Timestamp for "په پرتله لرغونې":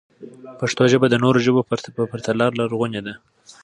1.97-3.01